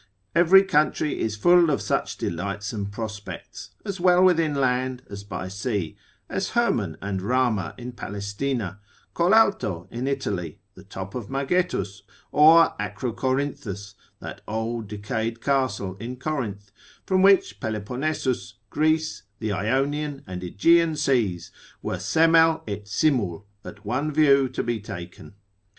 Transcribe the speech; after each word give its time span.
Every 0.33 0.63
country 0.63 1.19
is 1.19 1.35
full 1.35 1.69
of 1.69 1.79
such 1.79 2.17
delightsome 2.17 2.87
prospects, 2.87 3.69
as 3.85 3.99
well 3.99 4.23
within 4.23 4.55
land, 4.55 5.03
as 5.11 5.23
by 5.23 5.47
sea, 5.47 5.95
as 6.27 6.49
Hermon 6.57 6.97
and 7.03 7.21
Rama 7.21 7.75
in 7.77 7.91
Palestina, 7.91 8.79
Colalto 9.13 9.87
in 9.91 10.07
Italy, 10.07 10.59
the 10.73 10.83
top 10.83 11.13
of 11.13 11.29
Magetus, 11.29 12.01
or 12.31 12.73
Acrocorinthus, 12.79 13.93
that 14.19 14.41
old 14.47 14.87
decayed 14.87 15.39
castle 15.39 15.97
in 15.99 16.17
Corinth, 16.17 16.71
from 17.05 17.21
which 17.21 17.59
Peloponessus, 17.59 18.53
Greece, 18.71 19.21
the 19.37 19.51
Ionian 19.51 20.23
and 20.25 20.43
Aegean 20.43 20.95
seas 20.95 21.51
were 21.83 21.99
semel 21.99 22.63
et 22.67 22.87
simul 22.87 23.45
at 23.63 23.85
one 23.85 24.11
view 24.11 24.49
to 24.49 24.63
be 24.63 24.79
taken. 24.79 25.35